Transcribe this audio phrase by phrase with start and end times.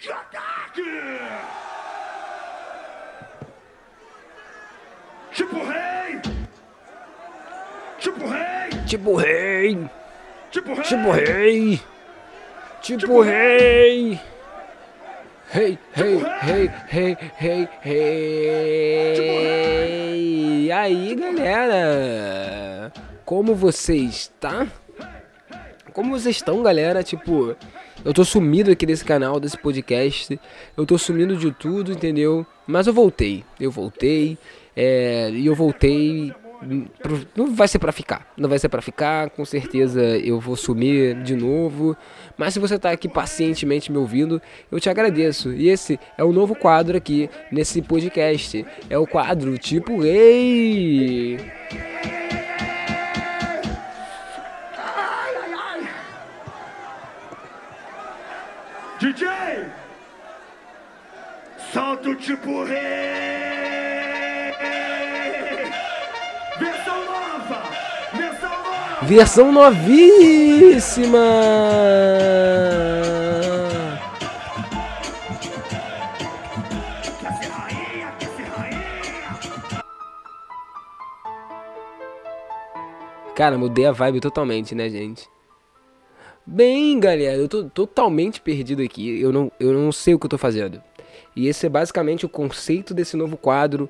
[0.00, 0.82] de ataque!
[5.32, 6.20] Tipo rei!
[7.98, 8.70] Tipo rei!
[8.86, 9.90] Tipo rei!
[10.50, 10.80] Tipo rei!
[10.80, 11.80] Tipo rei!
[12.80, 14.20] Tipo rei!
[15.50, 19.14] Rei, rei, rei, rei, rei, rei!
[20.64, 22.92] E aí, galera?
[23.24, 24.66] Como vocês, tá?
[25.94, 27.04] Como vocês estão, galera?
[27.04, 27.56] Tipo,
[28.04, 30.38] eu tô sumido aqui desse canal, desse podcast.
[30.76, 32.44] Eu tô sumindo de tudo, entendeu?
[32.66, 33.44] Mas eu voltei.
[33.60, 34.36] Eu voltei.
[34.76, 36.34] É, e eu voltei.
[37.36, 38.26] Não vai ser pra ficar.
[38.36, 39.30] Não vai ser pra ficar.
[39.30, 41.96] Com certeza eu vou sumir de novo.
[42.36, 45.52] Mas se você tá aqui pacientemente me ouvindo, eu te agradeço.
[45.52, 48.66] E esse é o novo quadro aqui nesse podcast.
[48.90, 51.38] É o quadro Tipo Rei.
[62.24, 62.78] Tipo rei!
[66.58, 67.62] Versão nova!
[68.16, 69.06] Versão nova!
[69.06, 71.18] Versão novíssima!
[83.36, 85.28] Cara, mudei a vibe totalmente, né, gente?
[86.46, 89.20] Bem, galera, eu tô totalmente perdido aqui.
[89.20, 90.80] Eu não, eu não sei o que eu tô fazendo.
[91.36, 93.88] E esse é basicamente o conceito desse novo quadro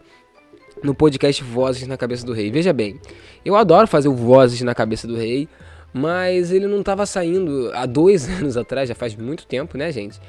[0.82, 2.50] no podcast Vozes na Cabeça do Rei.
[2.50, 3.00] Veja bem,
[3.44, 5.48] eu adoro fazer o Vozes na Cabeça do Rei,
[5.92, 10.20] mas ele não tava saindo há dois anos atrás, já faz muito tempo, né, gente?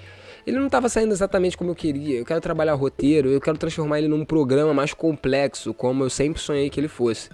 [0.46, 2.20] Ele não tava saindo exatamente como eu queria.
[2.20, 6.40] Eu quero trabalhar roteiro, eu quero transformar ele num programa mais complexo, como eu sempre
[6.40, 7.30] sonhei que ele fosse.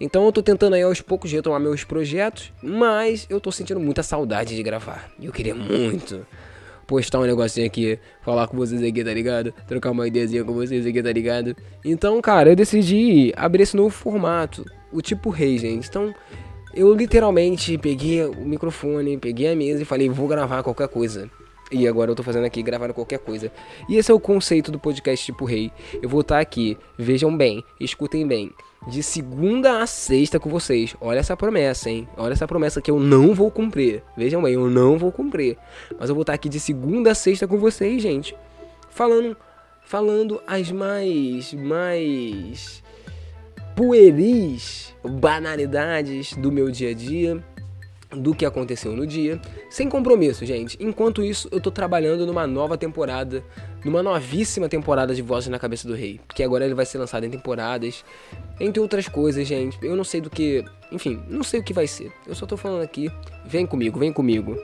[0.00, 4.02] Então eu tô tentando aí aos poucos retomar meus projetos, mas eu tô sentindo muita
[4.04, 5.10] saudade de gravar.
[5.18, 6.24] E eu queria muito
[6.92, 9.50] postar um negocinho aqui, falar com vocês aqui, tá ligado?
[9.66, 11.56] Trocar uma ideiazinha com vocês aqui, tá ligado?
[11.82, 15.88] Então, cara, eu decidi abrir esse novo formato, o tipo rei, gente.
[15.88, 16.14] Então,
[16.74, 21.30] eu literalmente peguei o microfone, peguei a mesa e falei, vou gravar qualquer coisa.
[21.72, 23.50] E agora eu tô fazendo aqui, gravando qualquer coisa.
[23.88, 25.72] E esse é o conceito do podcast Tipo Rei.
[26.02, 28.52] Eu vou estar aqui, vejam bem, escutem bem.
[28.86, 30.94] De segunda a sexta com vocês.
[31.00, 32.06] Olha essa promessa, hein?
[32.16, 34.02] Olha essa promessa que eu não vou cumprir.
[34.16, 35.56] Vejam bem, eu não vou cumprir.
[35.98, 38.36] Mas eu vou estar aqui de segunda a sexta com vocês, gente.
[38.90, 39.34] Falando,
[39.80, 42.82] falando as mais, mais
[43.74, 47.42] pueris, banalidades do meu dia a dia
[48.14, 49.40] do que aconteceu no dia,
[49.70, 50.76] sem compromisso, gente.
[50.80, 53.42] Enquanto isso, eu tô trabalhando numa nova temporada,
[53.84, 57.24] numa novíssima temporada de Vozes na Cabeça do Rei, porque agora ele vai ser lançado
[57.24, 58.04] em temporadas,
[58.60, 59.78] entre outras coisas, gente.
[59.82, 62.12] Eu não sei do que, enfim, não sei o que vai ser.
[62.26, 63.10] Eu só tô falando aqui,
[63.44, 64.56] vem comigo, vem comigo.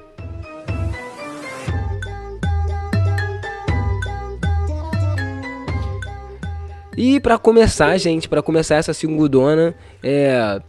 [6.97, 9.73] E pra começar, gente, pra começar essa segundona,
[10.03, 10.61] é.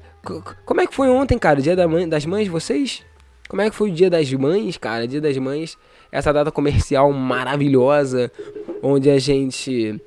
[0.66, 1.62] Como é que foi ontem, cara?
[1.62, 3.04] Dia da mãe, das mães de vocês?
[3.48, 5.08] Como é que foi o dia das mães, cara?
[5.08, 5.78] Dia das mães,
[6.12, 8.32] essa data comercial maravilhosa,
[8.84, 10.00] onde a gente,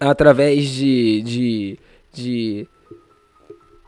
[0.00, 1.22] através de.
[1.22, 1.78] de.
[2.12, 2.68] de,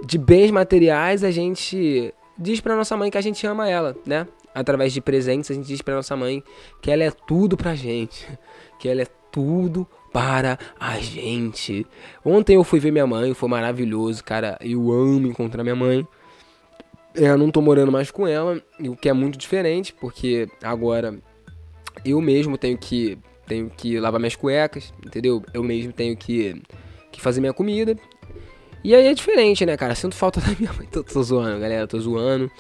[0.05, 4.27] de bens materiais, a gente diz pra nossa mãe que a gente ama ela, né?
[4.55, 6.43] Através de presentes, a gente diz pra nossa mãe
[6.81, 8.27] que ela é tudo pra gente.
[8.78, 11.87] Que ela é tudo para a gente.
[12.25, 14.59] Ontem eu fui ver minha mãe, foi maravilhoso, cara.
[14.61, 16.06] Eu amo encontrar minha mãe.
[17.15, 21.19] É, Eu não tô morando mais com ela, o que é muito diferente, porque agora
[22.05, 25.43] eu mesmo tenho que tenho que lavar minhas cuecas, entendeu?
[25.55, 26.61] Eu mesmo tenho que,
[27.12, 27.97] que fazer minha comida.
[28.83, 29.95] E aí é diferente, né, cara?
[29.95, 30.87] Sinto falta da minha mãe.
[30.91, 32.50] Tô, tô zoando, galera, tô zoando.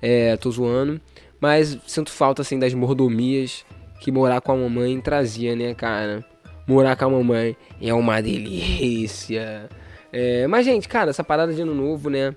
[0.00, 1.00] É, tô zoando.
[1.40, 3.64] Mas sinto falta, assim, das mordomias
[4.00, 6.24] que morar com a mamãe trazia, né, cara?
[6.66, 9.68] Morar com a mamãe é uma delícia.
[10.12, 12.34] É, mas, gente, cara, essa parada de ano novo, né?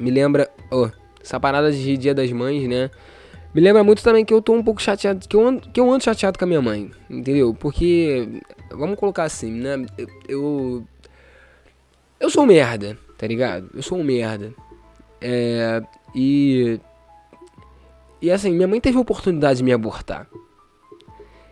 [0.00, 0.48] Me lembra.
[0.70, 0.88] ó,
[1.22, 2.90] essa parada de Dia das Mães, né?
[3.54, 5.26] Me lembra muito também que eu tô um pouco chateado.
[5.28, 7.54] Que eu ando, que eu ando chateado com a minha mãe, entendeu?
[7.54, 8.40] Porque.
[8.70, 9.84] Vamos colocar assim, né?
[9.98, 10.08] Eu.
[10.26, 10.86] Eu,
[12.18, 13.68] eu sou um merda, tá ligado?
[13.74, 14.54] Eu sou um merda.
[15.20, 15.82] É.
[16.14, 16.80] E.
[18.22, 20.28] E assim, minha mãe teve a oportunidade de me abortar.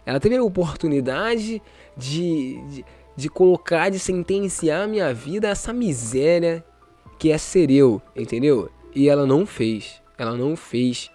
[0.06, 1.62] Ela teve a oportunidade
[1.96, 2.84] de, de,
[3.16, 6.64] de colocar, de sentenciar a minha vida a essa miséria
[7.18, 8.70] que é ser eu, entendeu?
[8.94, 10.00] E ela não fez.
[10.16, 11.10] Ela não fez.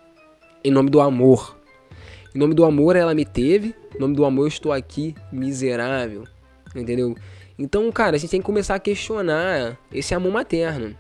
[0.64, 1.58] Em nome do amor.
[2.34, 3.74] Em nome do amor ela me teve.
[3.96, 6.24] Em nome do amor eu estou aqui miserável.
[6.76, 7.16] Entendeu?
[7.58, 10.96] Então, cara, a gente tem que começar a questionar esse amor materno.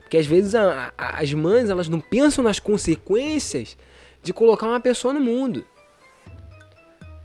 [0.00, 3.76] Porque às vezes a- a- as mães elas não pensam nas consequências
[4.22, 5.64] de colocar uma pessoa no mundo.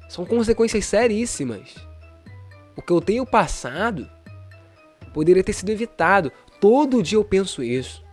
[0.07, 1.75] São consequências seríssimas.
[2.75, 4.09] O que eu tenho passado
[5.13, 6.31] poderia ter sido evitado.
[6.59, 8.03] Todo dia eu penso isso.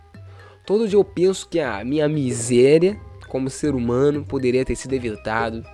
[0.65, 5.65] Todo dia eu penso que a minha miséria como ser humano poderia ter sido evitado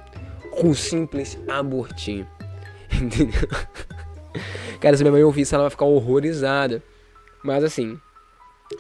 [0.52, 2.28] com um simples abortinho.
[2.92, 3.50] Entendeu?
[4.80, 6.82] Cara, se minha mãe ouvir isso, ela vai ficar horrorizada.
[7.44, 8.00] Mas assim,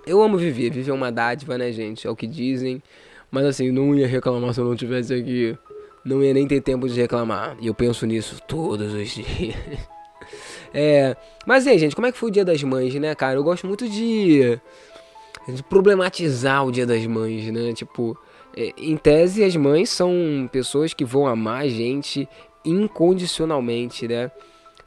[0.05, 0.71] eu amo viver.
[0.71, 2.07] Viver é uma dádiva, né, gente?
[2.07, 2.81] É o que dizem.
[3.29, 5.57] Mas assim, não ia reclamar se eu não tivesse aqui.
[6.03, 7.57] Não ia nem ter tempo de reclamar.
[7.59, 9.55] E eu penso nisso todos os dias.
[10.73, 11.15] É,
[11.45, 13.37] mas aí, gente, como é que foi o Dia das Mães, né, cara?
[13.37, 14.59] Eu gosto muito de,
[15.47, 17.73] de problematizar o Dia das Mães, né?
[17.73, 18.17] Tipo,
[18.55, 22.27] é, em tese, as mães são pessoas que vão amar a gente
[22.63, 24.31] incondicionalmente, né?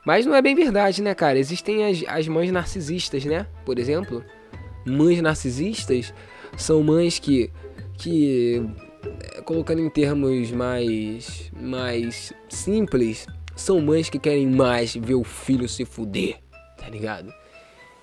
[0.05, 1.39] Mas não é bem verdade, né, cara?
[1.39, 3.47] Existem as, as mães narcisistas, né?
[3.65, 4.25] Por exemplo,
[4.85, 6.13] mães narcisistas
[6.57, 7.51] são mães que,
[7.97, 8.65] que
[9.45, 15.85] colocando em termos mais, mais simples, são mães que querem mais ver o filho se
[15.85, 16.39] fuder,
[16.77, 17.33] tá ligado?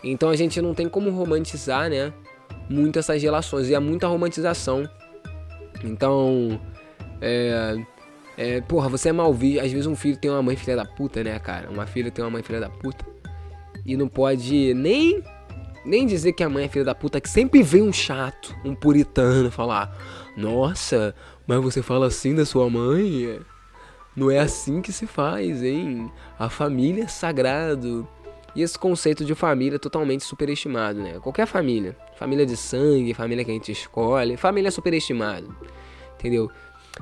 [0.04, 2.13] Então a gente não tem como romantizar, né?
[2.69, 3.69] Muito essas relações.
[3.69, 4.90] E há muita romantização.
[5.84, 6.60] Então,
[7.22, 7.78] é.
[8.38, 9.60] É, porra, você é mal visto.
[9.60, 11.69] Às vezes um filho tem uma mãe filha da puta, né, cara?
[11.69, 13.06] Uma filha tem uma mãe filha da puta.
[13.86, 15.22] E não pode nem.
[15.86, 18.76] Nem dizer que a mãe é filha da puta, que sempre vem um chato, um
[18.76, 19.96] puritano falar:
[20.36, 21.16] Nossa,
[21.48, 23.40] mas você fala assim da sua mãe?
[24.16, 26.12] Não é assim que se faz, hein?
[26.38, 28.08] A família é sagrado.
[28.56, 31.20] E esse conceito de família é totalmente superestimado, né?
[31.20, 31.96] Qualquer família.
[32.18, 34.36] Família de sangue, família que a gente escolhe.
[34.36, 35.56] Família é superestimado.
[36.16, 36.52] Entendeu?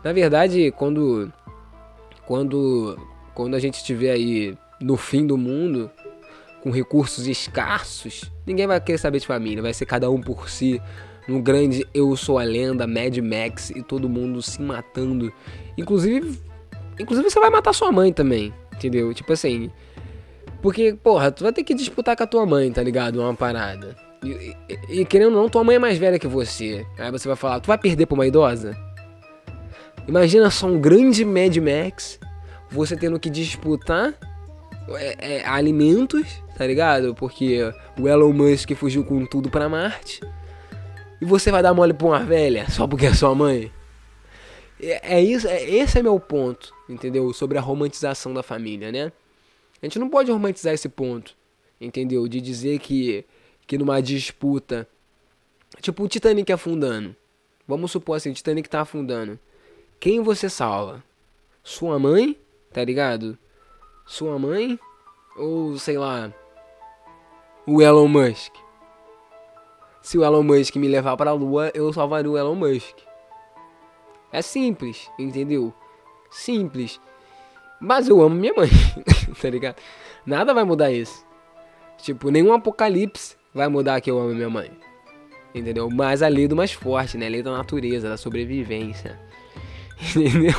[0.03, 1.31] Na verdade, quando.
[2.25, 2.97] Quando.
[3.33, 5.89] Quando a gente estiver aí no fim do mundo,
[6.61, 9.61] com recursos escassos, ninguém vai querer saber de família.
[9.61, 10.81] Vai ser cada um por si.
[11.27, 15.31] No grande Eu Sou a Lenda, Mad Max e todo mundo se matando.
[15.77, 16.39] Inclusive
[16.99, 19.13] Inclusive você vai matar sua mãe também, entendeu?
[19.13, 19.69] Tipo assim.
[20.61, 23.21] Porque, porra, tu vai ter que disputar com a tua mãe, tá ligado?
[23.21, 23.95] Uma parada.
[24.23, 26.85] E, e, e, querendo ou não, tua mãe é mais velha que você.
[26.97, 28.75] Aí você vai falar, tu vai perder pra uma idosa?
[30.07, 32.19] Imagina só um grande Mad Max,
[32.71, 34.15] você tendo que disputar
[34.95, 37.13] é, é, alimentos, tá ligado?
[37.13, 37.59] Porque
[37.99, 40.21] o Elon Musk fugiu com tudo pra Marte.
[41.19, 43.71] E você vai dar mole pra uma velha só porque é sua mãe?
[44.79, 47.33] É, é isso, é, esse é meu ponto, entendeu?
[47.33, 49.11] Sobre a romantização da família, né?
[49.81, 51.35] A gente não pode romantizar esse ponto,
[51.81, 52.27] entendeu?
[52.27, 53.25] De dizer que,
[53.65, 54.87] que numa disputa,
[55.81, 57.15] tipo o Titanic afundando.
[57.67, 59.37] Vamos supor assim, o Titanic tá afundando.
[59.99, 61.03] Quem você salva?
[61.63, 62.37] Sua mãe,
[62.71, 63.37] tá ligado?
[64.07, 64.79] Sua mãe
[65.35, 66.33] ou sei lá,
[67.65, 68.53] o Elon Musk?
[70.01, 72.95] Se o Elon Musk me levar para a lua, eu salvaria o Elon Musk.
[74.31, 75.73] É simples, entendeu?
[76.31, 77.01] Simples.
[77.81, 78.69] Mas eu amo minha mãe,
[79.41, 79.75] tá ligado?
[80.25, 81.25] Nada vai mudar isso.
[81.97, 84.71] Tipo, nenhum apocalipse vai mudar que eu amo minha mãe.
[85.53, 85.89] Entendeu?
[85.89, 87.27] Mas a lei do mais forte, né?
[87.27, 89.19] A lei da natureza, da sobrevivência.
[90.15, 90.53] Entendeu?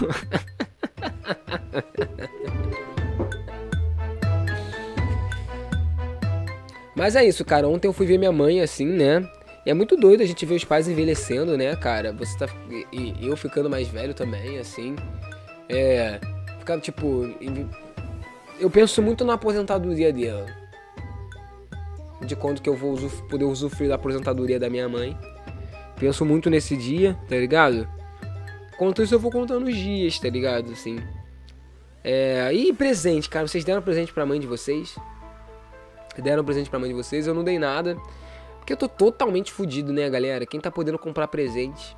[6.98, 7.68] Mas é isso, cara.
[7.68, 9.24] Ontem eu fui ver minha mãe assim, né?
[9.64, 12.12] E é muito doido a gente ver os pais envelhecendo, né, cara?
[12.12, 12.48] Você tá.
[12.92, 14.96] E, eu ficando mais velho também, assim.
[15.68, 16.18] É.
[16.58, 17.32] Ficar, tipo.
[18.58, 20.46] Eu penso muito na aposentadoria dela.
[22.20, 22.96] De quando que eu vou
[23.30, 25.16] poder usufruir da aposentadoria da minha mãe.
[26.00, 27.88] Penso muito nesse dia, tá ligado?
[28.76, 30.72] Quanto isso eu vou contando os dias, tá ligado?
[30.72, 30.98] Assim.
[32.02, 32.52] É.
[32.52, 33.46] E presente, cara.
[33.46, 34.96] Vocês deram presente pra mãe de vocês?
[36.22, 37.26] Deram presente pra mãe de vocês?
[37.26, 37.96] Eu não dei nada.
[38.68, 40.44] Porque eu tô totalmente fudido, né, galera?
[40.44, 41.96] Quem tá podendo comprar presente?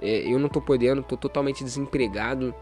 [0.00, 2.54] É, eu não tô podendo, tô totalmente desempregado.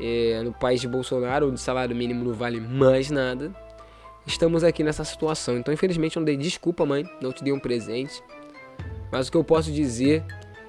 [0.00, 3.54] É, no país de Bolsonaro, onde salário mínimo não vale mais nada.
[4.26, 5.58] Estamos aqui nessa situação.
[5.58, 7.04] Então, infelizmente, eu não dei desculpa, mãe.
[7.20, 8.22] Não te dei um presente.
[9.12, 10.24] Mas o que eu posso dizer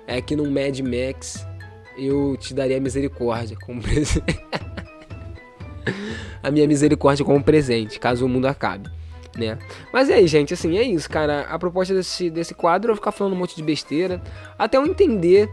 [0.05, 1.45] é que no Mad Max
[1.97, 4.39] eu te daria misericórdia como presente.
[6.43, 9.00] a minha misericórdia como presente, caso o mundo acabe
[9.37, 9.57] né?
[9.93, 11.41] Mas é aí, gente, assim, é isso, cara.
[11.41, 14.21] A proposta desse, desse quadro é eu ficar falando um monte de besteira,
[14.57, 15.49] até eu entender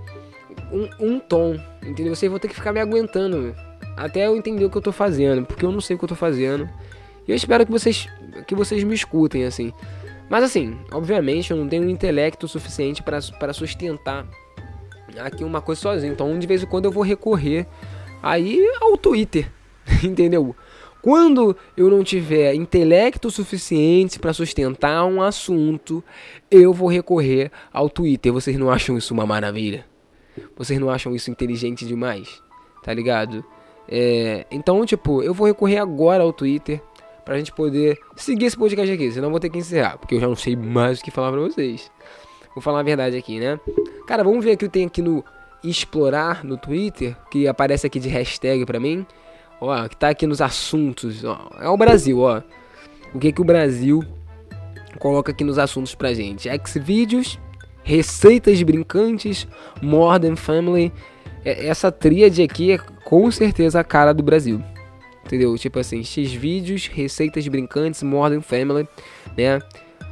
[0.73, 2.15] um, um tom, entendeu?
[2.15, 3.55] Vocês vão ter que ficar me aguentando
[3.97, 6.09] até eu entender o que eu tô fazendo, porque eu não sei o que eu
[6.09, 6.69] tô fazendo.
[7.27, 8.09] E eu espero que vocês,
[8.47, 9.73] que vocês me escutem, assim.
[10.29, 14.27] Mas assim, obviamente eu não tenho um intelecto suficiente para sustentar
[15.19, 16.13] aqui uma coisa sozinho.
[16.13, 17.67] Então de vez em quando eu vou recorrer
[18.23, 19.51] aí ao Twitter,
[20.03, 20.55] entendeu?
[21.09, 26.05] Quando eu não tiver intelecto suficiente para sustentar um assunto,
[26.51, 28.31] eu vou recorrer ao Twitter.
[28.31, 29.87] Vocês não acham isso uma maravilha?
[30.55, 32.43] Vocês não acham isso inteligente demais?
[32.83, 33.43] Tá ligado?
[33.89, 36.79] É, então, tipo, eu vou recorrer agora ao Twitter
[37.25, 40.29] pra gente poder seguir esse podcast aqui, senão vou ter que encerrar, porque eu já
[40.29, 41.91] não sei mais o que falar pra vocês.
[42.55, 43.59] Vou falar a verdade aqui, né?
[44.07, 45.25] Cara, vamos ver o que tenho aqui no
[45.65, 49.07] explorar no Twitter, que aparece aqui de hashtag pra mim.
[49.61, 51.51] Ó, que tá aqui nos assuntos, ó.
[51.61, 52.43] É o Brasil, ó.
[53.15, 54.05] O que que o Brasil
[54.99, 56.49] coloca aqui nos assuntos pra gente?
[56.67, 57.39] Xvideos,
[57.83, 59.47] receitas brincantes,
[59.83, 60.93] Modern Family.
[61.45, 64.63] É- Essa tríade aqui é com certeza a cara do Brasil.
[65.25, 65.57] Entendeu?
[65.59, 68.89] Tipo assim, Xvideos, receitas brincantes, Modern Family,
[69.37, 69.61] né?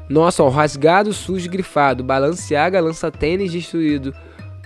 [0.09, 2.03] Nossa, ó, rasgado, sujo, grifado.
[2.05, 4.15] Balenciaga lança tênis destruído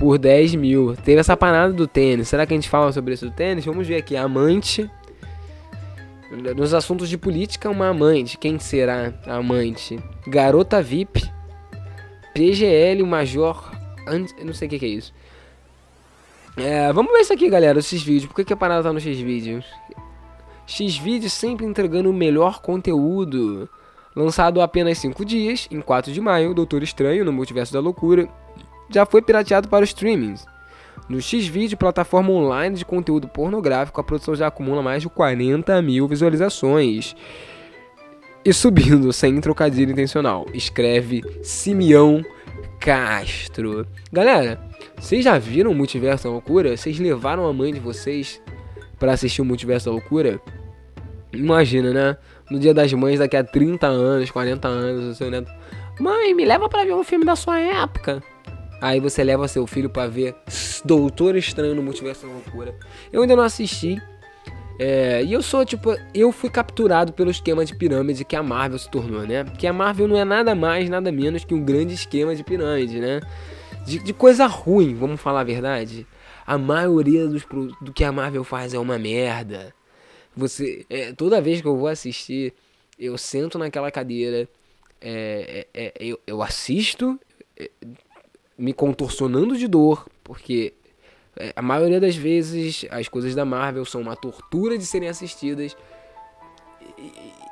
[0.00, 0.96] por 10 mil.
[0.96, 2.26] Teve essa parada do tênis.
[2.26, 3.66] Será que a gente fala sobre isso do tênis?
[3.66, 4.16] Vamos ver aqui.
[4.16, 4.90] Amante.
[6.56, 8.38] Nos assuntos de política, uma amante.
[8.38, 10.00] Quem será a amante?
[10.26, 11.30] Garota VIP.
[12.32, 13.70] PGL, o Major.
[14.42, 15.12] Não sei o que, que é isso.
[16.56, 17.78] É, vamos ver isso aqui, galera.
[17.78, 18.24] Esses vídeos.
[18.24, 19.66] Por que, que a parada tá no X-Vídeos?
[20.66, 23.68] X-Vídeos sempre entregando o melhor conteúdo.
[24.16, 28.28] Lançado há apenas 5 dias, em 4 de maio, Doutor Estranho no Multiverso da Loucura
[28.90, 30.46] já foi pirateado para os streamings.
[31.08, 36.06] No X-Video, plataforma online de conteúdo pornográfico, a produção já acumula mais de 40 mil
[36.06, 37.16] visualizações.
[38.44, 40.46] E subindo, sem trocadilho intencional.
[40.54, 42.24] Escreve Simeão
[42.78, 43.86] Castro.
[44.12, 44.60] Galera,
[44.96, 46.76] vocês já viram o Multiverso da Loucura?
[46.76, 48.40] Vocês levaram a mãe de vocês
[48.98, 50.40] para assistir o Multiverso da Loucura?
[51.32, 52.16] Imagina, né?
[52.50, 55.50] No dia das mães, daqui a 30 anos, 40 anos, o seu neto.
[55.98, 58.22] Mãe, me leva pra ver um filme da sua época.
[58.80, 60.34] Aí você leva seu filho pra ver
[60.84, 62.74] Doutor Estranho no Multiverso da Loucura.
[63.12, 64.00] Eu ainda não assisti.
[64.78, 68.78] É, e eu sou, tipo, eu fui capturado pelo esquema de pirâmide que a Marvel
[68.78, 69.44] se tornou, né?
[69.58, 72.98] Que a Marvel não é nada mais, nada menos que um grande esquema de pirâmide,
[72.98, 73.20] né?
[73.84, 76.06] De, de coisa ruim, vamos falar a verdade.
[76.46, 77.44] A maioria dos,
[77.82, 79.74] do que a Marvel faz é uma merda.
[80.34, 82.54] Você, é, toda vez que eu vou assistir,
[82.98, 84.48] eu sento naquela cadeira,
[84.98, 87.20] é, é, é, eu, eu assisto,
[87.58, 87.70] é,
[88.60, 90.74] me contorcionando de dor, porque
[91.36, 95.76] é, a maioria das vezes as coisas da Marvel são uma tortura de serem assistidas.
[96.98, 97.50] E, e-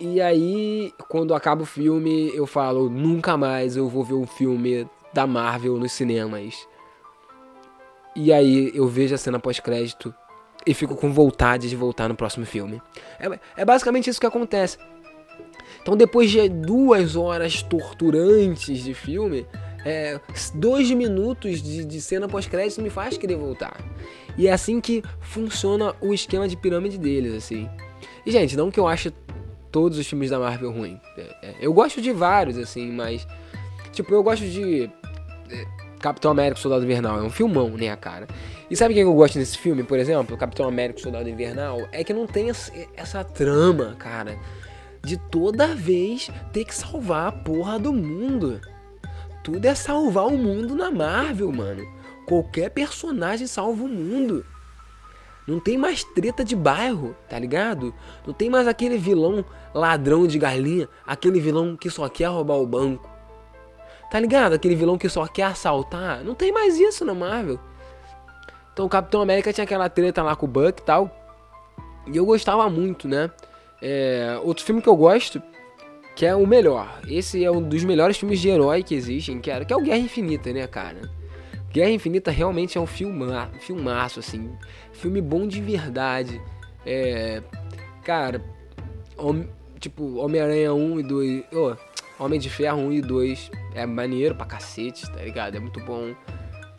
[0.00, 4.88] e aí, quando acaba o filme, eu falo: nunca mais eu vou ver um filme
[5.12, 6.54] da Marvel nos cinemas.
[8.14, 10.14] E aí eu vejo a cena pós-crédito
[10.64, 12.80] e fico com vontade de voltar no próximo filme.
[13.18, 14.78] É, é basicamente isso que acontece.
[15.82, 19.46] Então, depois de duas horas torturantes de filme,
[19.84, 20.20] é,
[20.54, 23.76] dois minutos de, de cena pós-crédito me faz querer voltar.
[24.36, 27.68] E é assim que funciona o esquema de pirâmide deles, assim.
[28.24, 29.12] E, gente, não que eu ache
[29.70, 31.00] todos os filmes da Marvel ruim.
[31.16, 33.26] É, é, eu gosto de vários, assim, mas.
[33.92, 34.90] Tipo, eu gosto de.
[35.50, 35.66] é,
[35.98, 37.18] Capitão América Soldado Invernal.
[37.18, 38.28] É um filmão, né, cara?
[38.70, 40.36] E sabe o que eu gosto nesse filme, por exemplo?
[40.36, 41.88] Capitão América Soldado Invernal?
[41.90, 44.38] É que não tem essa trama, cara.
[45.02, 48.60] De toda vez ter que salvar a porra do mundo.
[49.42, 51.84] Tudo é salvar o mundo na Marvel, mano.
[52.26, 54.44] Qualquer personagem salva o mundo.
[55.46, 57.94] Não tem mais treta de bairro, tá ligado?
[58.26, 59.42] Não tem mais aquele vilão
[59.72, 63.08] ladrão de galinha, aquele vilão que só quer roubar o banco.
[64.10, 64.52] Tá ligado?
[64.52, 66.22] Aquele vilão que só quer assaltar.
[66.22, 67.58] Não tem mais isso na Marvel.
[68.72, 71.10] Então o Capitão América tinha aquela treta lá com o Buck e tal.
[72.06, 73.30] E eu gostava muito, né?
[73.80, 75.42] É, outro filme que eu gosto,
[76.18, 76.98] que é o melhor.
[77.08, 79.98] Esse é um dos melhores filmes de herói que existem, cara, que é o Guerra
[79.98, 81.08] Infinita, né, cara?
[81.72, 84.50] Guerra Infinita realmente é um filma, filmaço, assim.
[84.92, 86.40] Filme bom de verdade.
[86.84, 87.40] É.
[88.02, 88.42] Cara,
[89.16, 89.46] Hom-
[89.78, 91.44] tipo, Homem-Aranha 1 e 2.
[91.52, 91.76] ô,
[92.18, 95.56] Homem de Ferro 1 e 2 é maneiro pra cacete, tá ligado?
[95.56, 96.14] É muito bom.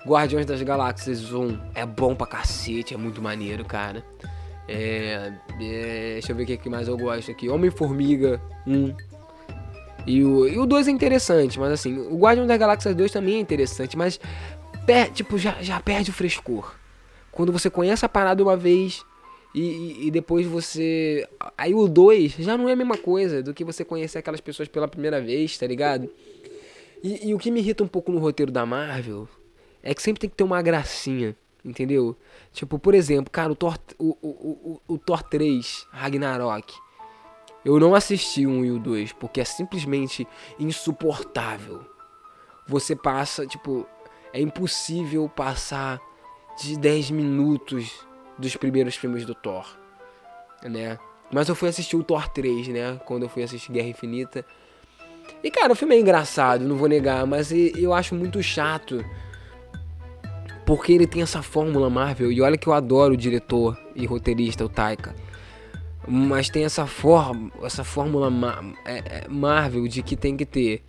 [0.06, 4.04] Guardiões das Galáxias 1 é bom pra cacete, é muito maneiro, cara.
[4.68, 5.32] É,
[5.62, 7.48] é, deixa eu ver o que que mais eu gosto aqui.
[7.48, 8.94] Homem-Formiga 1.
[10.10, 13.36] E o, e o 2 é interessante, mas assim, o Guardião das Galáxias 2 também
[13.36, 14.20] é interessante, mas
[14.86, 16.74] per- tipo, já, já perde o frescor.
[17.32, 19.06] Quando você conhece a parada uma vez
[19.54, 21.28] e, e- e depois você.
[21.56, 24.68] Aí o 2 já não é a mesma coisa do que você conhecer aquelas pessoas
[24.68, 26.10] pela primeira vez, tá ligado?
[27.04, 29.28] E, e o que me irrita um pouco no roteiro da Marvel
[29.84, 32.16] é que sempre tem que ter uma gracinha, entendeu?
[32.52, 34.28] Tipo, por exemplo, cara, o Thor, o, o,
[34.88, 36.74] o, o Thor 3, Ragnarok.
[37.64, 41.86] Eu não assisti o 1 e o 2, porque é simplesmente insuportável.
[42.68, 43.86] Você passa, tipo,
[44.32, 46.00] é impossível passar
[46.62, 47.92] de 10 minutos
[48.38, 49.66] dos primeiros filmes do Thor,
[50.64, 50.98] né?
[51.32, 53.00] Mas eu fui assistir o Thor 3, né?
[53.06, 54.46] Quando eu fui assistir Guerra Infinita.
[55.44, 59.06] E cara, o filme é engraçado, não vou negar, mas eu acho muito chato
[60.66, 62.32] Porque ele tem essa fórmula Marvel.
[62.32, 65.16] E olha que eu adoro o diretor e roteirista, o Taika.
[66.12, 68.32] Mas tem essa, forma, essa fórmula
[68.84, 70.84] é, é, Marvel de que tem que ter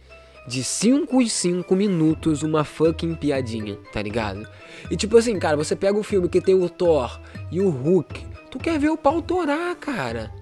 [0.48, 4.48] de 5 em 5 minutos uma fucking piadinha, tá ligado?
[4.90, 8.26] E tipo assim, cara, você pega o filme que tem o Thor e o Hulk,
[8.50, 10.32] tu quer ver o pau torar, cara.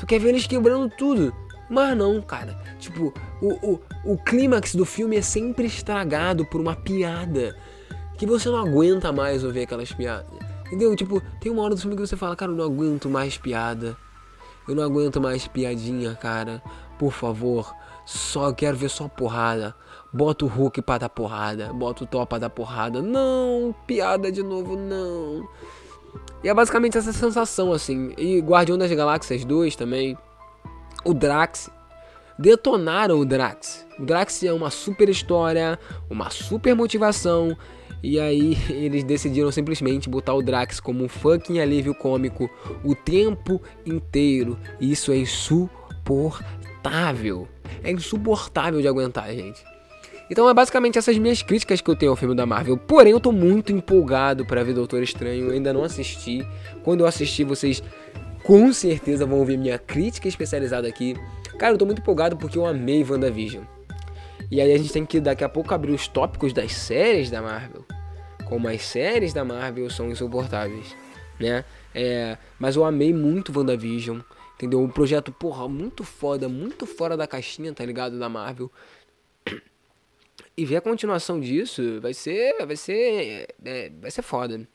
[0.00, 1.32] Tu quer ver eles quebrando tudo.
[1.70, 2.56] Mas não, cara.
[2.80, 7.56] Tipo, o, o, o clímax do filme é sempre estragado por uma piada.
[8.18, 10.26] Que você não aguenta mais ouvir aquelas piadas.
[10.66, 10.96] Entendeu?
[10.96, 13.96] Tipo, tem uma hora do filme que você fala, cara, eu não aguento mais piada.
[14.68, 16.62] Eu não aguento mais piadinha, cara.
[16.98, 17.74] Por favor.
[18.04, 19.74] Só quero ver só porrada.
[20.12, 21.72] Bota o Hulk pra dar porrada.
[21.72, 23.02] Bota o Thor pra dar porrada.
[23.02, 25.48] Não, piada de novo, não.
[26.42, 28.12] E é basicamente essa sensação, assim.
[28.16, 30.16] E Guardião das Galáxias 2 também
[31.04, 31.70] o Drax.
[32.38, 33.86] Detonaram o Drax.
[33.98, 35.78] O Drax é uma super história,
[36.10, 37.56] uma super motivação.
[38.02, 42.48] E aí eles decidiram simplesmente botar o Drax como um fucking alívio cômico
[42.84, 44.58] o tempo inteiro.
[44.80, 47.48] Isso é insuportável.
[47.82, 49.62] É insuportável de aguentar, gente.
[50.28, 52.76] Então é basicamente essas minhas críticas que eu tenho ao filme da Marvel.
[52.76, 55.46] Porém, eu tô muito empolgado para ver Doutor Estranho.
[55.46, 56.44] Eu ainda não assisti.
[56.82, 57.82] Quando eu assistir, vocês
[58.42, 61.14] com certeza vão ouvir minha crítica especializada aqui.
[61.58, 63.62] Cara, eu tô muito empolgado porque eu amei WandaVision.
[64.50, 67.42] E aí a gente tem que daqui a pouco abrir os tópicos das séries da
[67.42, 67.84] Marvel.
[68.44, 70.96] Como as séries da Marvel são insuportáveis,
[71.40, 71.64] né?
[71.92, 74.20] É, mas eu amei muito WandaVision,
[74.54, 74.80] entendeu?
[74.80, 78.18] Um projeto, porra, muito foda, muito fora da caixinha, tá ligado?
[78.18, 78.70] Da Marvel.
[80.56, 84.66] E ver a continuação disso vai ser, vai ser, é, vai ser foda.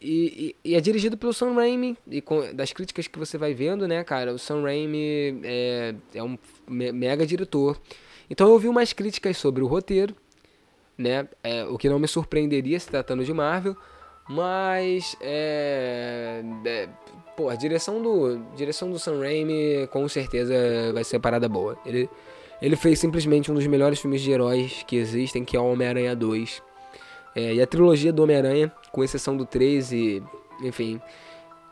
[0.00, 3.54] E, e, e, é dirigido pelo Sam Raimi, e com, das críticas que você vai
[3.54, 6.36] vendo, né, cara, o Sam Raimi é, é um
[6.68, 7.80] me, mega diretor.
[8.28, 10.14] Então eu ouvi umas críticas sobre o roteiro,
[10.96, 13.76] né, é, o que não me surpreenderia se tratando de Marvel,
[14.28, 16.88] mas, é, é,
[17.36, 20.54] pô, a direção do, direção do Sam Raimi com certeza
[20.92, 21.76] vai ser parada boa.
[21.84, 22.08] Ele,
[22.62, 26.16] ele fez simplesmente um dos melhores filmes de heróis que existem, que é o Homem-Aranha
[26.16, 26.62] 2.
[27.36, 30.22] É, e a trilogia do Homem-Aranha, com exceção do 3 e,
[30.62, 31.00] enfim,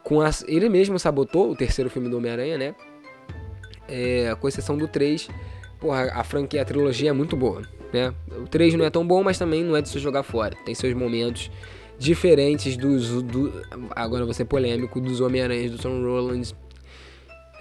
[0.02, 2.74] com as, ele mesmo sabotou o terceiro filme do Homem-Aranha, né?
[3.88, 5.28] É, com exceção do 3,
[5.82, 8.14] porra, a franquia, a trilogia é muito boa, né?
[8.38, 10.56] O 3 não é tão bom, mas também não é de se jogar fora.
[10.64, 11.50] Tem seus momentos
[11.98, 13.52] diferentes dos, do,
[13.90, 16.54] agora ser polêmico, dos Homem-Aranhas do Tom Rollins.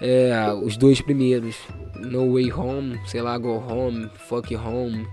[0.00, 0.32] É,
[0.62, 1.56] os dois primeiros,
[1.96, 5.06] No Way Home, sei lá, Go Home, Fuck Home,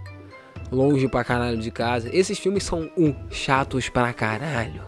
[0.71, 2.09] longe pra caralho de casa.
[2.15, 4.83] Esses filmes são um chatos pra caralho.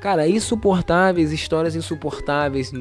[0.00, 2.72] Cara, insuportáveis, histórias insuportáveis.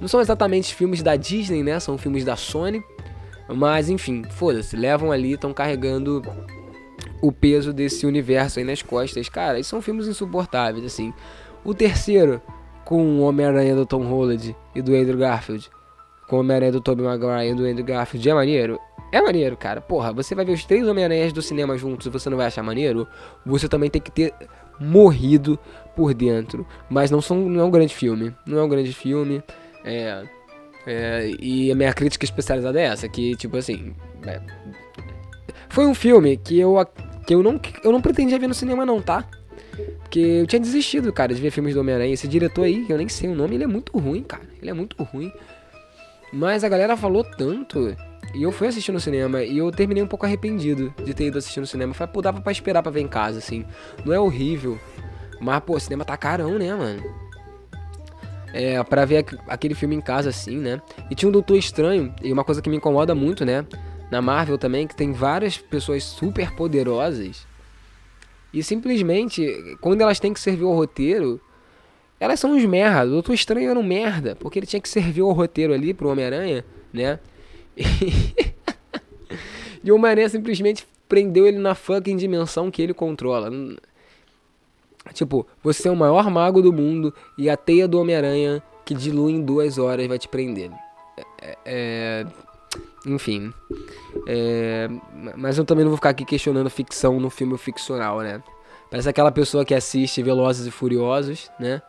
[0.00, 1.78] Não são exatamente filmes da Disney, né?
[1.80, 2.82] São filmes da Sony.
[3.48, 6.22] Mas enfim, foda-se, levam ali, estão carregando
[7.20, 9.28] o peso desse universo aí nas costas.
[9.28, 11.12] Cara, esses são filmes insuportáveis, assim.
[11.64, 12.40] O terceiro,
[12.84, 15.70] com o Homem-Aranha do Tom Holland e do Andrew Garfield,
[16.26, 18.80] com o Homem-Aranha do Tobey Maguire e do Andrew Garfield, é maneiro.
[19.12, 19.80] É maneiro, cara.
[19.80, 22.62] Porra, você vai ver os três Homem-Aranhas do cinema juntos e você não vai achar
[22.62, 23.06] maneiro?
[23.44, 24.34] Você também tem que ter
[24.80, 25.58] morrido
[25.94, 26.66] por dentro.
[26.88, 28.34] Mas não, são, não é um grande filme.
[28.46, 29.42] Não é um grande filme.
[29.84, 30.24] É,
[30.86, 33.94] é, e a minha crítica especializada é essa, que tipo assim.
[34.26, 34.40] É,
[35.68, 36.76] foi um filme que eu,
[37.26, 39.26] que eu, não, eu não pretendia ver no cinema não, tá?
[40.02, 42.12] Porque eu tinha desistido, cara, de ver filmes do Homem-Aranha.
[42.12, 44.42] Esse diretor aí, que eu nem sei o nome, ele é muito ruim, cara.
[44.60, 45.32] Ele é muito ruim.
[46.32, 47.96] Mas a galera falou tanto
[48.34, 51.38] e eu fui assistir no cinema e eu terminei um pouco arrependido de ter ido
[51.38, 51.94] assistir no cinema.
[51.94, 53.64] Falei, pô, dava pra esperar pra ver em casa, assim.
[54.04, 54.78] Não é horrível.
[55.40, 57.02] Mas, pô, o cinema tá carão, né, mano?
[58.52, 60.80] É, pra ver aquele filme em casa, assim, né?
[61.10, 63.66] E tinha um Doutor Estranho, e uma coisa que me incomoda muito, né?
[64.10, 67.46] Na Marvel também, que tem várias pessoas super poderosas.
[68.52, 69.46] E simplesmente,
[69.80, 71.40] quando elas têm que servir o roteiro,
[72.20, 73.06] elas são uns merda.
[73.06, 76.10] O Doutor Estranho era um merda, porque ele tinha que servir o roteiro ali pro
[76.10, 77.18] Homem-Aranha, né?
[79.82, 83.50] e o Homem-Aranha simplesmente prendeu ele na fucking dimensão que ele controla.
[85.12, 89.32] Tipo, você é o maior mago do mundo e a teia do Homem-Aranha que dilui
[89.32, 90.70] em duas horas vai te prender.
[91.40, 92.26] É, é,
[93.06, 93.52] enfim.
[94.26, 94.88] É,
[95.36, 98.42] mas eu também não vou ficar aqui questionando ficção no filme ficcional, né?
[98.90, 101.82] Parece aquela pessoa que assiste Velozes e Furiosos, né?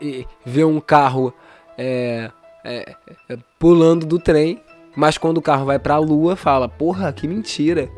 [0.00, 1.34] E vê um carro
[1.76, 2.30] é,
[2.64, 2.94] é,
[3.28, 4.62] é pulando do trem
[4.98, 7.88] mas quando o carro vai pra lua, fala, porra, que mentira.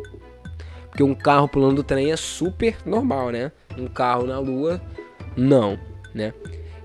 [0.90, 3.50] Porque um carro pulando do trem é super normal, né?
[3.78, 4.80] Um carro na lua,
[5.36, 5.78] não,
[6.14, 6.34] né?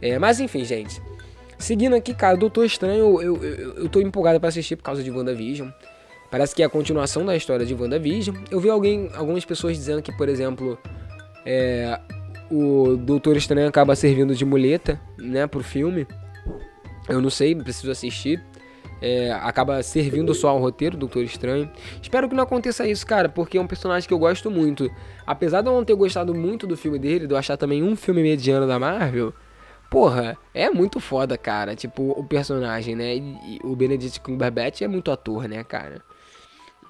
[0.02, 1.02] É, mas enfim, gente.
[1.58, 5.12] Seguindo aqui, cara, Doutor Estranho, eu, eu, eu tô empolgado para assistir por causa de
[5.12, 5.70] WandaVision.
[6.30, 8.36] Parece que é a continuação da história de WandaVision.
[8.52, 10.78] Eu vi alguém, algumas pessoas dizendo que, por exemplo,
[11.46, 12.00] É,
[12.50, 16.08] o Doutor Estranho acaba servindo de muleta, né, pro filme.
[17.08, 18.44] Eu não sei, preciso assistir.
[19.02, 21.70] É, acaba servindo só ao roteiro do Doutor Estranho.
[22.02, 24.90] Espero que não aconteça isso, cara, porque é um personagem que eu gosto muito.
[25.28, 27.96] Apesar de eu não ter gostado muito do filme dele, de eu achar também um
[27.96, 29.34] filme mediano da Marvel,
[29.90, 31.76] porra, é muito foda, cara.
[31.76, 33.16] Tipo, o personagem, né?
[33.16, 36.02] E, e o Benedict Cumberbatch é muito ator, né, cara?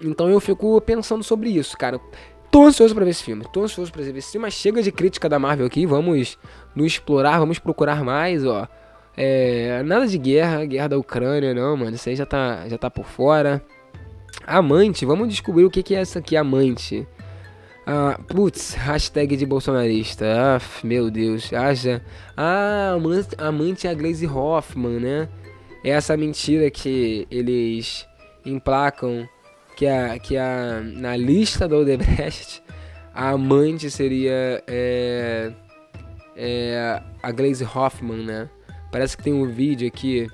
[0.02, 2.00] Então eu fico pensando sobre isso, cara.
[2.52, 3.46] Tô ansioso pra ver esse filme.
[3.52, 5.86] Tô ansioso pra ver esse filme, mas chega de crítica da Marvel aqui.
[5.86, 6.38] Vamos
[6.76, 8.68] nos explorar, vamos procurar mais, ó.
[9.18, 11.96] É, nada de guerra, guerra da Ucrânia, não, mano.
[11.96, 13.64] Isso aí já tá, já tá por fora.
[14.46, 17.08] Amante, vamos descobrir o que, que é essa aqui, amante.
[17.88, 20.26] Ah, putz, hashtag de bolsonarista.
[20.26, 21.54] Ah, meu Deus.
[21.54, 22.02] Haja.
[22.36, 25.30] Ah, amante, amante é a Glaze Hoffman, né?
[25.84, 28.08] É essa mentira que eles
[28.46, 29.28] emplacam
[29.76, 32.64] que a, que a na lista da Odebrecht
[33.14, 35.52] a amante seria é,
[36.36, 38.50] é, a Glaze Hoffman, né?
[38.96, 40.26] Parece que tem um vídeo aqui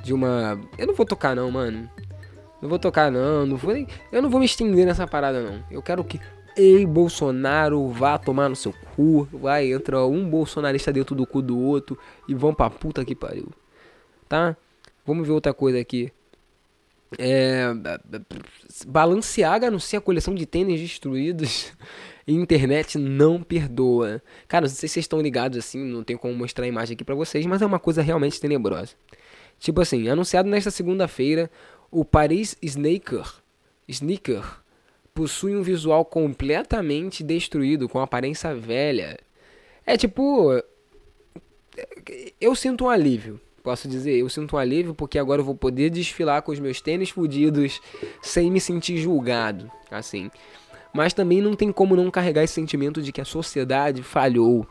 [0.00, 0.60] de uma.
[0.78, 1.90] Eu não vou tocar não, mano.
[2.62, 3.88] Não vou tocar não, não vou nem...
[4.12, 5.60] Eu não vou me estender nessa parada não.
[5.68, 6.20] Eu quero que
[6.56, 9.28] Ei, Bolsonaro, vá tomar no seu cu.
[9.32, 13.48] Vai, entra um bolsonarista dentro do cu do outro e vão pra puta que pariu.
[14.28, 14.56] Tá?
[15.04, 16.12] Vamos ver outra coisa aqui.
[17.18, 17.64] É,
[18.86, 21.72] Balenciaga anuncia a coleção de tênis destruídos.
[22.26, 24.22] Internet não perdoa.
[24.48, 27.04] Cara, não sei se vocês estão ligados assim, não tem como mostrar a imagem aqui
[27.04, 28.92] pra vocês, mas é uma coisa realmente tenebrosa.
[29.58, 31.50] Tipo assim, anunciado nesta segunda-feira,
[31.90, 33.24] o Paris Sneaker,
[33.88, 34.42] Sneaker
[35.12, 39.18] possui um visual completamente destruído, com aparência velha.
[39.86, 40.50] É tipo.
[42.40, 45.88] Eu sinto um alívio posso dizer, eu sinto um alívio porque agora eu vou poder
[45.88, 47.80] desfilar com os meus tênis fudidos
[48.20, 50.30] sem me sentir julgado, assim.
[50.94, 54.66] Mas também não tem como não carregar esse sentimento de que a sociedade falhou.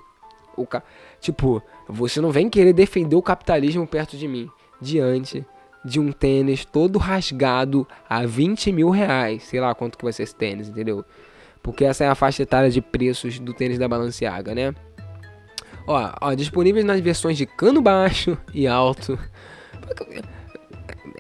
[0.69, 0.81] Ca...
[1.19, 4.49] Tipo, você não vem querer defender o capitalismo perto de mim,
[4.81, 5.45] diante
[5.83, 9.43] de um tênis todo rasgado a 20 mil reais.
[9.43, 11.03] Sei lá quanto que vai ser esse tênis, entendeu?
[11.62, 14.73] Porque essa é a faixa etária de preços do tênis da Balenciaga, né?
[15.86, 19.19] Ó, ó, disponíveis nas versões de cano baixo e alto.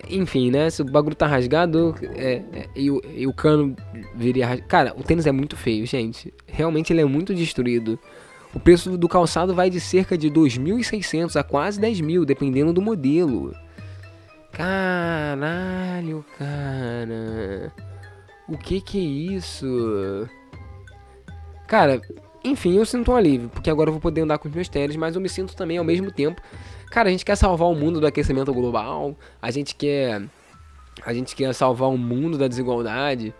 [0.09, 0.69] Enfim, né?
[0.69, 3.75] Se o bagulho tá rasgado é, é, e, o, e, o, cano
[4.15, 4.67] viria rasgado.
[4.67, 6.33] Cara, o tênis é muito feio, gente.
[6.47, 7.97] Realmente ele é muito destruído.
[8.53, 12.81] O preço do calçado vai de cerca de 2.600 a quase 10 mil, dependendo do
[12.81, 13.55] modelo.
[14.51, 17.73] Caralho, cara.
[18.47, 20.29] O que que é isso?
[21.67, 21.99] Cara,
[22.43, 24.95] enfim, eu sinto um alívio, porque agora eu vou poder andar com os meus tênis,
[24.95, 26.39] mas eu me sinto também ao mesmo tempo.
[26.93, 30.21] Cara, a gente quer salvar o mundo do aquecimento global, a gente quer.
[31.03, 33.33] A gente quer salvar o mundo da desigualdade,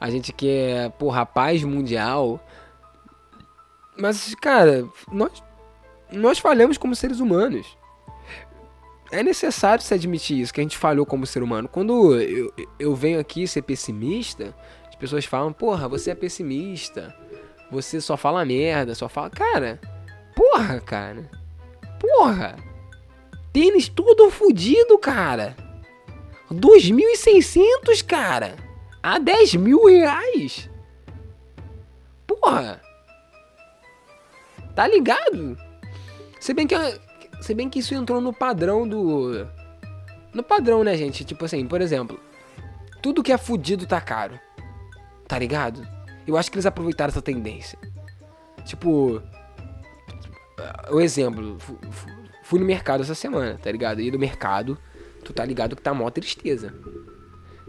[0.00, 2.44] a gente quer, porra, paz mundial.
[3.96, 5.42] Mas, cara, nós,
[6.10, 7.78] nós falhamos como seres humanos.
[9.12, 11.68] É necessário se admitir isso, que a gente falhou como ser humano.
[11.68, 14.52] Quando eu, eu venho aqui ser pessimista,
[14.88, 17.14] as pessoas falam, porra, você é pessimista
[17.70, 19.30] você só fala merda, só fala.
[19.30, 19.80] Cara,
[20.34, 21.30] porra, cara.
[22.00, 22.56] Porra.
[23.58, 25.56] Tênis todo fudido, cara.
[26.48, 28.54] 2.600, cara.
[29.02, 30.70] A 10 mil reais.
[32.24, 32.80] Porra.
[34.76, 35.58] Tá ligado?
[36.38, 36.76] Se bem que,
[37.40, 39.48] se bem que isso entrou no padrão do.
[40.32, 41.24] No padrão, né, gente?
[41.24, 42.20] Tipo assim, por exemplo,
[43.02, 44.38] tudo que é fudido tá caro.
[45.26, 45.84] Tá ligado?
[46.28, 47.76] Eu acho que eles aproveitaram essa tendência.
[48.64, 49.20] Tipo,
[50.92, 51.58] o exemplo,
[52.48, 54.00] fui no mercado essa semana, tá ligado?
[54.00, 54.78] E no mercado,
[55.22, 56.72] tu tá ligado que tá mó tristeza.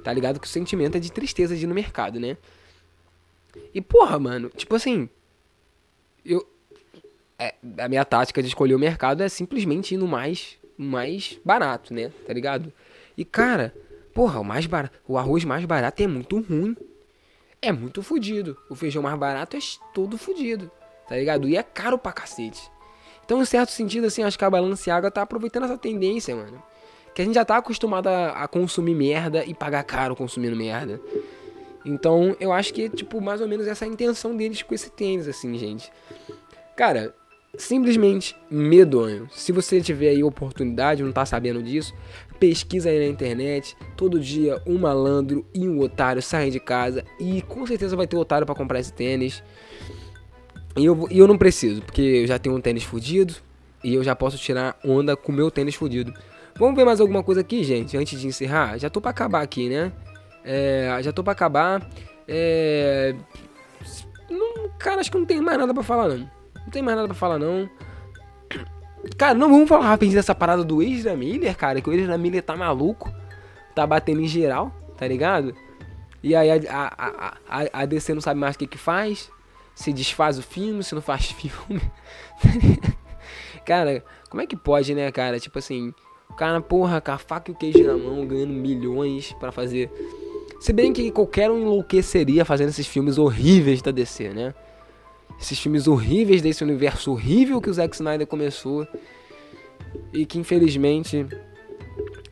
[0.05, 2.37] Tá ligado que o sentimento é de tristeza de ir no mercado, né?
[3.73, 5.09] E porra, mano, tipo assim,
[6.25, 6.49] eu
[7.37, 11.93] é, a minha tática de escolher o mercado é simplesmente ir no mais mais barato,
[11.93, 12.13] né?
[12.25, 12.71] Tá ligado?
[13.17, 13.75] E cara,
[14.13, 16.73] porra, o mais barato, o arroz mais barato é muito ruim
[17.61, 18.57] é muito fodido.
[18.69, 19.59] O feijão mais barato é
[19.93, 20.71] todo fodido,
[21.05, 21.49] tá ligado?
[21.49, 22.71] E é caro pra cacete.
[23.29, 26.63] Então, em certo sentido, assim, acho que a Balenciaga tá aproveitando essa tendência, mano.
[27.13, 30.99] Que a gente já tá acostumado a, a consumir merda e pagar caro consumindo merda.
[31.85, 34.89] Então, eu acho que, tipo, mais ou menos essa é a intenção deles com esse
[34.89, 35.91] tênis, assim, gente.
[36.75, 37.13] Cara,
[37.55, 39.29] simplesmente medonho.
[39.31, 41.93] Se você tiver aí oportunidade, não tá sabendo disso,
[42.39, 43.77] pesquisa aí na internet.
[43.95, 48.17] Todo dia um malandro e um otário saem de casa e com certeza vai ter
[48.17, 49.43] otário para comprar esse tênis.
[50.77, 53.33] E eu, e eu não preciso, porque eu já tenho um tênis fudido
[53.83, 56.13] e eu já posso tirar onda com o meu tênis fudido.
[56.57, 58.77] Vamos ver mais alguma coisa aqui, gente, antes de encerrar?
[58.77, 59.91] Já tô para acabar aqui, né?
[60.43, 61.89] É, já tô para acabar.
[62.27, 63.15] É,
[64.29, 66.29] não, cara, acho que não tem mais nada pra falar, não.
[66.55, 67.69] Não tem mais nada pra falar, não.
[69.17, 72.43] Cara, não vamos falar rapidinho dessa parada do Ezra Miller, cara, que o Ezra Miller
[72.43, 73.11] tá maluco.
[73.73, 75.55] Tá batendo em geral, tá ligado?
[76.21, 79.31] E aí a, a, a, a DC não sabe mais o que que faz.
[79.79, 81.81] Se desfaz o filme, se não faz filme.
[83.65, 85.39] cara, como é que pode, né, cara?
[85.39, 85.93] Tipo assim,
[86.29, 89.89] o cara, porra, com a faca e o queijo na mão, ganhando milhões para fazer.
[90.59, 94.53] Se bem que qualquer um enlouqueceria fazendo esses filmes horríveis da DC, né?
[95.39, 98.85] Esses filmes horríveis desse universo horrível que o Zack Snyder começou.
[100.11, 101.25] E que infelizmente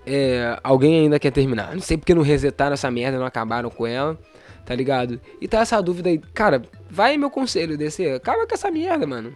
[0.06, 1.74] é, alguém ainda quer terminar.
[1.74, 4.20] Não sei porque não resetaram essa merda, não acabaram com ela,
[4.68, 5.20] tá ligado?
[5.40, 6.20] E tá essa dúvida aí.
[6.20, 8.12] Cara, vai meu conselho, DC.
[8.12, 9.36] Acaba com essa merda, mano.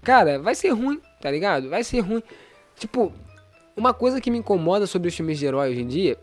[0.00, 1.68] Cara, vai ser ruim, tá ligado?
[1.68, 2.22] Vai ser ruim.
[2.76, 3.12] Tipo,
[3.76, 6.16] uma coisa que me incomoda sobre os filmes de herói hoje em dia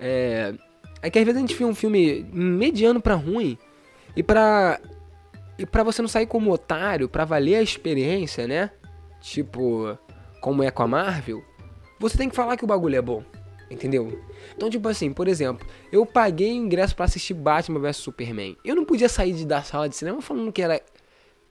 [0.00, 0.54] é,
[1.02, 3.58] é que às vezes a gente vê um filme mediano pra ruim
[4.16, 4.80] e pra.
[5.58, 8.70] E pra você não sair como otário, pra valer a experiência, né?
[9.20, 9.98] Tipo,
[10.40, 11.44] como é com a Marvel,
[11.98, 13.22] você tem que falar que o bagulho é bom.
[13.70, 14.22] Entendeu?
[14.56, 18.56] Então, tipo assim, por exemplo, eu paguei ingresso para assistir Batman vs Superman.
[18.64, 20.80] Eu não podia sair de, da sala de cinema falando que era,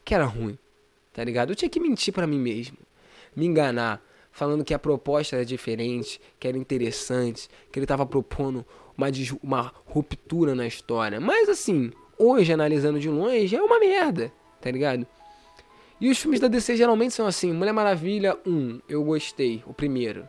[0.03, 0.58] que era ruim.
[1.13, 1.51] Tá ligado?
[1.51, 2.77] Eu tinha que mentir para mim mesmo.
[3.36, 4.01] Me enganar
[4.32, 9.08] falando que a proposta era diferente, que era interessante, que ele estava propondo uma,
[9.41, 11.19] uma ruptura na história.
[11.19, 15.08] Mas assim, hoje, analisando de longe, é uma merda, tá ligado?
[15.99, 20.27] E os filmes da DC geralmente são assim: Mulher Maravilha 1, eu gostei, o primeiro.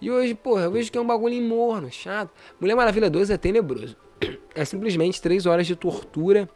[0.00, 2.30] E hoje, porra, eu vejo que é um bagulho morno, chato.
[2.60, 3.96] Mulher Maravilha 2 é tenebroso.
[4.54, 6.48] É simplesmente 3 horas de tortura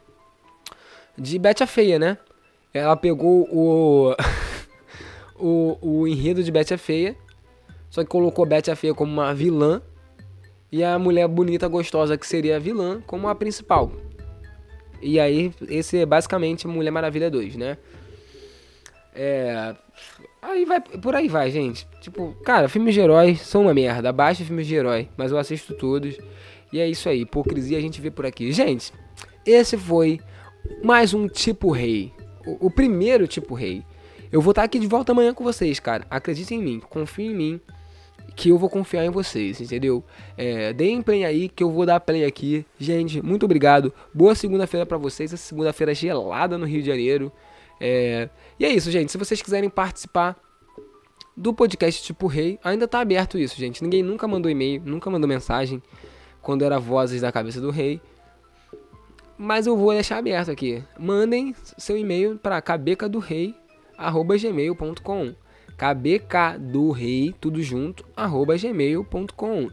[1.17, 2.17] de Betty a Feia, né?
[2.73, 4.15] Ela pegou o.
[5.37, 7.15] o, o enredo de Betty a Feia.
[7.89, 9.81] Só que colocou Betty a Feia como uma vilã.
[10.71, 13.91] E a mulher bonita, gostosa, que seria a vilã, como a principal.
[15.01, 17.77] E aí, esse é basicamente Mulher Maravilha 2, né?
[19.13, 19.75] É.
[20.41, 20.81] Aí vai.
[20.81, 21.87] Por aí vai, gente.
[22.01, 24.09] Tipo, cara, filmes de herói são uma merda.
[24.09, 25.07] Abaixa filmes de herói.
[25.15, 26.17] Mas eu assisto todos.
[26.73, 27.21] E é isso aí.
[27.21, 28.51] Hipocrisia a gente vê por aqui.
[28.51, 28.91] Gente,
[29.45, 30.19] esse foi
[30.83, 32.11] mais um tipo rei.
[32.45, 33.83] O, o primeiro tipo rei.
[34.31, 36.05] Eu vou estar aqui de volta amanhã com vocês, cara.
[36.09, 37.61] Acreditem em mim, confiem em mim,
[38.33, 40.03] que eu vou confiar em vocês, entendeu?
[40.37, 42.65] É, deem play aí, que eu vou dar play aqui.
[42.79, 43.93] Gente, muito obrigado.
[44.13, 45.33] Boa segunda-feira para vocês.
[45.33, 47.31] Essa segunda-feira gelada no Rio de Janeiro.
[47.83, 49.11] É, e é isso, gente.
[49.11, 50.37] Se vocês quiserem participar
[51.35, 53.83] do podcast Tipo Rei, ainda tá aberto isso, gente.
[53.83, 55.81] Ninguém nunca mandou e-mail, nunca mandou mensagem
[56.43, 57.99] quando era Vozes da Cabeça do Rei.
[59.35, 60.83] Mas eu vou deixar aberto aqui.
[60.99, 63.55] Mandem seu e-mail para cabeca do rei
[63.97, 65.33] arroba gmail.com
[65.77, 69.71] kbk do rei, tudo junto, arroba gmail.com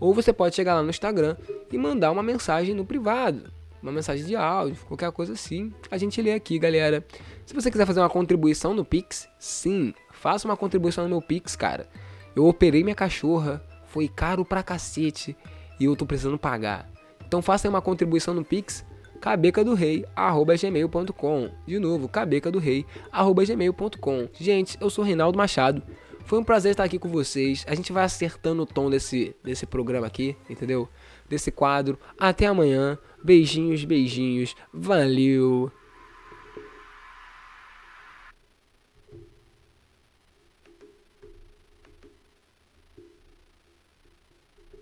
[0.00, 1.36] ou você pode chegar lá no Instagram
[1.72, 3.50] e mandar uma mensagem no privado,
[3.82, 7.04] uma mensagem de áudio, qualquer coisa assim, a gente lê aqui, galera.
[7.48, 11.56] Se você quiser fazer uma contribuição no Pix, sim, faça uma contribuição no meu Pix,
[11.56, 11.88] cara.
[12.36, 15.34] Eu operei minha cachorra, foi caro pra cacete
[15.80, 16.86] e eu tô precisando pagar.
[17.26, 18.84] Então faça uma contribuição no Pix,
[19.18, 21.50] cabecadorei@gmail.com.
[21.66, 24.28] De novo, cabecadorei@gmail.com.
[24.38, 25.82] Gente, eu sou Reinaldo Machado.
[26.26, 27.64] Foi um prazer estar aqui com vocês.
[27.66, 30.86] A gente vai acertando o tom desse desse programa aqui, entendeu?
[31.26, 31.98] Desse quadro.
[32.20, 32.98] Até amanhã.
[33.24, 34.54] Beijinhos, beijinhos.
[34.70, 35.72] Valeu.